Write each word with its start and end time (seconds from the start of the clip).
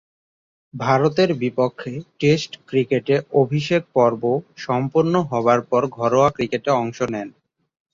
ভারতের 0.73 1.29
বিপক্ষে 1.41 1.91
টেস্ট 2.19 2.51
ক্রিকেটে 2.67 3.15
অভিষেক 3.33 3.83
পর্ব 3.93 4.21
সম্পন্ন 4.57 5.13
হবার 5.31 5.59
পর 5.61 5.81
ঘরোয়া 5.97 6.29
ক্রিকেটে 6.29 6.69
অংশ 6.81 6.99
নেন। 7.13 7.29